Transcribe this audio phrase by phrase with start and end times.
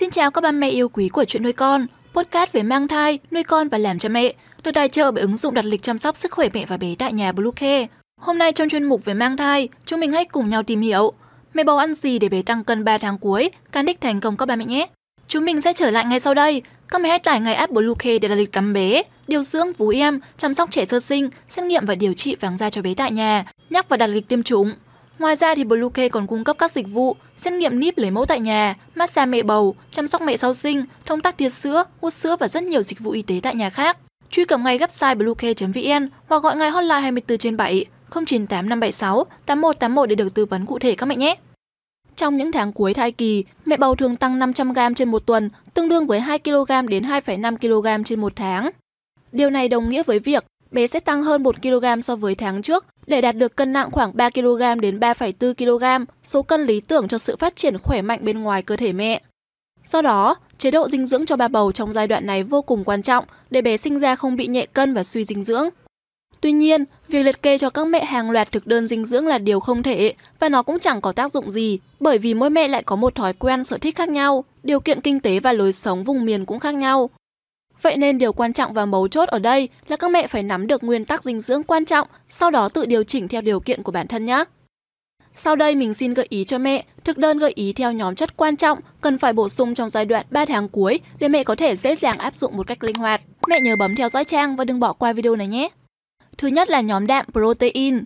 [0.00, 3.18] Xin chào các ba mẹ yêu quý của chuyện nuôi con, podcast về mang thai,
[3.30, 5.98] nuôi con và làm cha mẹ, được tài trợ bởi ứng dụng đặt lịch chăm
[5.98, 7.86] sóc sức khỏe mẹ và bé tại nhà Bluecare.
[8.20, 11.12] Hôm nay trong chuyên mục về mang thai, chúng mình hãy cùng nhau tìm hiểu
[11.54, 14.36] mẹ bầu ăn gì để bé tăng cân 3 tháng cuối, can đích thành công
[14.36, 14.86] các ba mẹ nhé.
[15.28, 16.62] Chúng mình sẽ trở lại ngay sau đây.
[16.88, 19.88] Các mẹ hãy tải ngay app Bluecare để đặt lịch tắm bé, điều dưỡng vú
[19.88, 22.94] em, chăm sóc trẻ sơ sinh, xét nghiệm và điều trị vàng da cho bé
[22.94, 24.72] tại nhà, nhắc và đặt lịch tiêm chủng.
[25.20, 28.26] Ngoài ra thì Bluecare còn cung cấp các dịch vụ xét nghiệm níp lấy mẫu
[28.26, 32.12] tại nhà, massage mẹ bầu, chăm sóc mẹ sau sinh, thông tắc tiết sữa, hút
[32.12, 33.98] sữa và rất nhiều dịch vụ y tế tại nhà khác.
[34.30, 40.08] Truy cập ngay website bluecare.vn hoặc gọi ngay hotline 24 trên 7 098 576 8181
[40.08, 41.36] để được tư vấn cụ thể các mẹ nhé.
[42.16, 45.50] Trong những tháng cuối thai kỳ, mẹ bầu thường tăng 500 g trên một tuần,
[45.74, 48.70] tương đương với 2 kg đến 2,5 kg trên một tháng.
[49.32, 52.62] Điều này đồng nghĩa với việc bé sẽ tăng hơn 1 kg so với tháng
[52.62, 56.80] trước để đạt được cân nặng khoảng 3 kg đến 3,4 kg, số cân lý
[56.80, 59.22] tưởng cho sự phát triển khỏe mạnh bên ngoài cơ thể mẹ.
[59.86, 62.84] Do đó, chế độ dinh dưỡng cho bà bầu trong giai đoạn này vô cùng
[62.84, 65.68] quan trọng để bé sinh ra không bị nhẹ cân và suy dinh dưỡng.
[66.40, 69.38] Tuy nhiên, việc liệt kê cho các mẹ hàng loạt thực đơn dinh dưỡng là
[69.38, 72.68] điều không thể và nó cũng chẳng có tác dụng gì bởi vì mỗi mẹ
[72.68, 75.72] lại có một thói quen sở thích khác nhau, điều kiện kinh tế và lối
[75.72, 77.10] sống vùng miền cũng khác nhau.
[77.82, 80.66] Vậy nên điều quan trọng và mấu chốt ở đây là các mẹ phải nắm
[80.66, 83.82] được nguyên tắc dinh dưỡng quan trọng, sau đó tự điều chỉnh theo điều kiện
[83.82, 84.44] của bản thân nhé.
[85.34, 88.36] Sau đây mình xin gợi ý cho mẹ thực đơn gợi ý theo nhóm chất
[88.36, 91.54] quan trọng cần phải bổ sung trong giai đoạn 3 tháng cuối để mẹ có
[91.54, 93.20] thể dễ dàng áp dụng một cách linh hoạt.
[93.48, 95.68] Mẹ nhớ bấm theo dõi trang và đừng bỏ qua video này nhé.
[96.38, 98.04] Thứ nhất là nhóm đạm protein.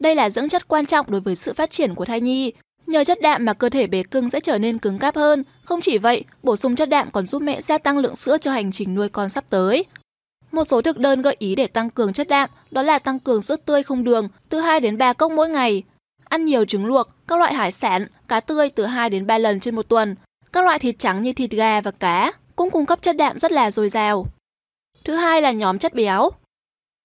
[0.00, 2.52] Đây là dưỡng chất quan trọng đối với sự phát triển của thai nhi.
[2.88, 5.44] Nhờ chất đạm mà cơ thể bé cưng sẽ trở nên cứng cáp hơn.
[5.64, 8.52] Không chỉ vậy, bổ sung chất đạm còn giúp mẹ gia tăng lượng sữa cho
[8.52, 9.84] hành trình nuôi con sắp tới.
[10.52, 13.42] Một số thực đơn gợi ý để tăng cường chất đạm đó là tăng cường
[13.42, 15.82] sữa tươi không đường từ 2 đến 3 cốc mỗi ngày,
[16.24, 19.60] ăn nhiều trứng luộc, các loại hải sản, cá tươi từ 2 đến 3 lần
[19.60, 20.14] trên một tuần,
[20.52, 23.52] các loại thịt trắng như thịt gà và cá cũng cung cấp chất đạm rất
[23.52, 24.26] là dồi dào.
[25.04, 26.30] Thứ hai là nhóm chất béo.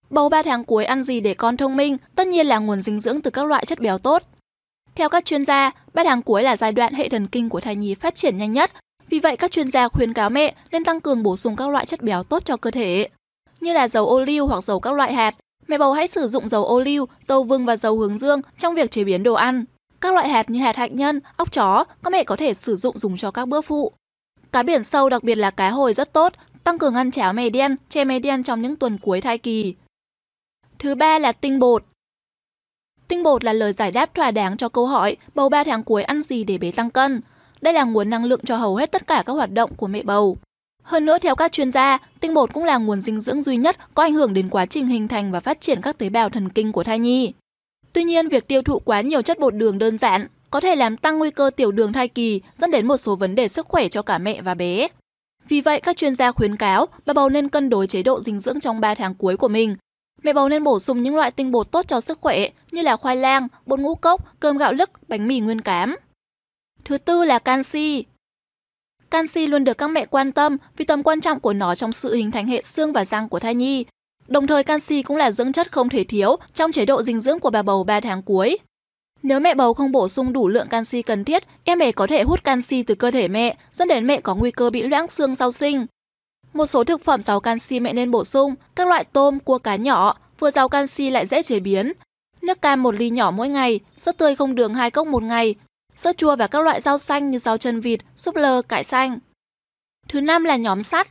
[0.10, 3.00] Bầu 3 tháng cuối ăn gì để con thông minh, tất nhiên là nguồn dinh
[3.00, 4.24] dưỡng từ các loại chất béo tốt.
[4.96, 7.76] Theo các chuyên gia, ba tháng cuối là giai đoạn hệ thần kinh của thai
[7.76, 8.72] nhi phát triển nhanh nhất,
[9.10, 11.86] vì vậy các chuyên gia khuyến cáo mẹ nên tăng cường bổ sung các loại
[11.86, 13.10] chất béo tốt cho cơ thể,
[13.60, 15.36] như là dầu ô liu hoặc dầu các loại hạt.
[15.68, 18.76] Mẹ bầu hãy sử dụng dầu ô liu, dầu vừng và dầu hướng dương trong
[18.76, 19.66] việc chế biến đồ ăn.
[20.02, 22.98] Các loại hạt như hạt hạnh nhân, óc chó, các mẹ có thể sử dụng
[22.98, 23.92] dùng cho các bữa phụ.
[24.52, 26.34] Cá biển sâu đặc biệt là cá hồi rất tốt,
[26.64, 29.76] tăng cường ăn cháo mè đen, chè mè đen trong những tuần cuối thai kỳ.
[30.80, 31.86] Thứ ba là tinh bột.
[33.14, 36.04] Tinh bột là lời giải đáp thỏa đáng cho câu hỏi bầu 3 tháng cuối
[36.04, 37.22] ăn gì để bé tăng cân.
[37.62, 40.04] Đây là nguồn năng lượng cho hầu hết tất cả các hoạt động của mẹ
[40.04, 40.38] bầu.
[40.84, 43.78] Hơn nữa theo các chuyên gia, tinh bột cũng là nguồn dinh dưỡng duy nhất
[43.94, 46.50] có ảnh hưởng đến quá trình hình thành và phát triển các tế bào thần
[46.50, 47.34] kinh của thai nhi.
[47.94, 50.98] Tuy nhiên, việc tiêu thụ quá nhiều chất bột đường đơn giản có thể làm
[50.98, 53.88] tăng nguy cơ tiểu đường thai kỳ, dẫn đến một số vấn đề sức khỏe
[53.88, 54.88] cho cả mẹ và bé.
[55.48, 58.40] Vì vậy, các chuyên gia khuyến cáo bà bầu nên cân đối chế độ dinh
[58.40, 59.76] dưỡng trong 3 tháng cuối của mình
[60.24, 62.96] Mẹ bầu nên bổ sung những loại tinh bột tốt cho sức khỏe như là
[62.96, 65.96] khoai lang, bột ngũ cốc, cơm gạo lứt, bánh mì nguyên cám.
[66.86, 68.06] Thứ tư là canxi.
[69.10, 72.16] Canxi luôn được các mẹ quan tâm vì tầm quan trọng của nó trong sự
[72.16, 73.86] hình thành hệ xương và răng của thai nhi.
[74.28, 77.40] Đồng thời canxi cũng là dưỡng chất không thể thiếu trong chế độ dinh dưỡng
[77.40, 78.58] của bà bầu 3 tháng cuối.
[79.24, 82.24] Nếu mẹ bầu không bổ sung đủ lượng canxi cần thiết, em bé có thể
[82.24, 85.36] hút canxi từ cơ thể mẹ, dẫn đến mẹ có nguy cơ bị loãng xương
[85.36, 85.86] sau sinh.
[86.54, 89.76] Một số thực phẩm giàu canxi mẹ nên bổ sung, các loại tôm, cua cá
[89.76, 91.94] nhỏ, vừa giàu canxi lại dễ chế biến.
[92.42, 95.56] Nước cam một ly nhỏ mỗi ngày, sữa tươi không đường 2 cốc một ngày,
[95.96, 99.20] sữa chua và các loại rau xanh như rau chân vịt, súp lơ, cải xanh.
[100.10, 101.08] Thứ năm là nhóm sắt.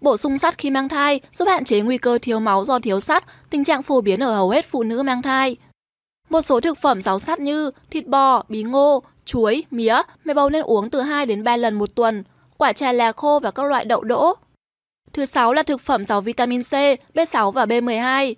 [0.00, 3.00] Bổ sung sắt khi mang thai giúp hạn chế nguy cơ thiếu máu do thiếu
[3.00, 5.56] sắt, tình trạng phổ biến ở hầu hết phụ nữ mang thai.
[6.28, 10.50] Một số thực phẩm giàu sắt như thịt bò, bí ngô, chuối, mía, mẹ bầu
[10.50, 12.24] nên uống từ 2 đến 3 lần một tuần,
[12.58, 14.34] quả trà là khô và các loại đậu đỗ.
[15.12, 16.72] Thứ sáu là thực phẩm giàu vitamin C,
[17.14, 18.34] B6 và B12.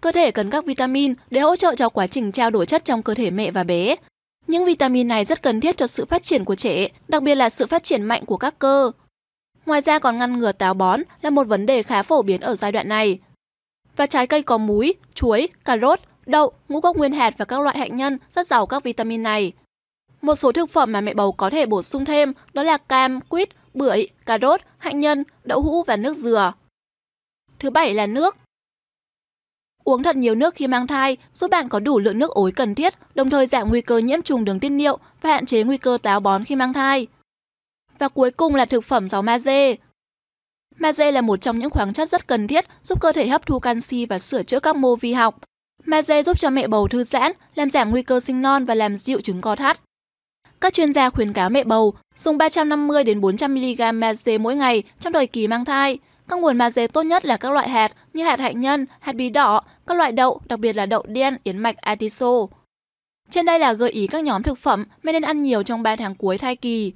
[0.00, 3.02] Cơ thể cần các vitamin để hỗ trợ cho quá trình trao đổi chất trong
[3.02, 3.96] cơ thể mẹ và bé.
[4.46, 7.50] Những vitamin này rất cần thiết cho sự phát triển của trẻ, đặc biệt là
[7.50, 8.90] sự phát triển mạnh của các cơ.
[9.66, 12.56] Ngoài ra còn ngăn ngừa táo bón là một vấn đề khá phổ biến ở
[12.56, 13.18] giai đoạn này.
[13.96, 17.60] Và trái cây có múi, chuối, cà rốt, đậu, ngũ cốc nguyên hạt và các
[17.60, 19.52] loại hạnh nhân rất giàu các vitamin này.
[20.22, 23.20] Một số thực phẩm mà mẹ bầu có thể bổ sung thêm đó là cam,
[23.20, 26.52] quýt, bưởi, cà rốt, hạnh nhân, đậu hũ và nước dừa.
[27.58, 28.36] Thứ bảy là nước.
[29.84, 32.74] Uống thật nhiều nước khi mang thai giúp bạn có đủ lượng nước ối cần
[32.74, 35.78] thiết, đồng thời giảm nguy cơ nhiễm trùng đường tiết niệu và hạn chế nguy
[35.78, 37.06] cơ táo bón khi mang thai.
[37.98, 39.74] Và cuối cùng là thực phẩm giàu magie.
[40.76, 43.58] Magie là một trong những khoáng chất rất cần thiết giúp cơ thể hấp thu
[43.58, 45.38] canxi và sửa chữa các mô vi học.
[45.84, 48.96] Magie giúp cho mẹ bầu thư giãn, làm giảm nguy cơ sinh non và làm
[48.96, 49.80] dịu chứng co thắt.
[50.60, 54.82] Các chuyên gia khuyến cáo mẹ bầu dùng 350 đến 400 mg magie mỗi ngày
[55.00, 55.98] trong thời kỳ mang thai.
[56.28, 59.30] Các nguồn magie tốt nhất là các loại hạt như hạt hạnh nhân, hạt bí
[59.30, 62.46] đỏ, các loại đậu, đặc biệt là đậu đen, yến mạch, atiso.
[63.30, 65.96] Trên đây là gợi ý các nhóm thực phẩm mẹ nên ăn nhiều trong 3
[65.96, 66.92] tháng cuối thai kỳ.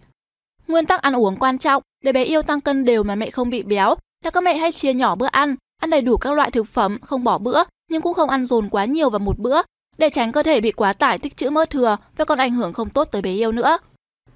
[0.68, 3.50] Nguyên tắc ăn uống quan trọng để bé yêu tăng cân đều mà mẹ không
[3.50, 3.94] bị béo
[4.24, 6.98] là các mẹ hãy chia nhỏ bữa ăn, ăn đầy đủ các loại thực phẩm,
[7.02, 9.60] không bỏ bữa nhưng cũng không ăn dồn quá nhiều vào một bữa
[9.98, 12.72] để tránh cơ thể bị quá tải tích trữ mỡ thừa và còn ảnh hưởng
[12.72, 13.78] không tốt tới bé yêu nữa.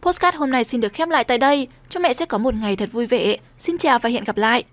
[0.03, 1.69] Postcard hôm nay xin được khép lại tại đây.
[1.88, 3.37] Chúc mẹ sẽ có một ngày thật vui vẻ.
[3.58, 4.64] Xin chào và hẹn gặp lại.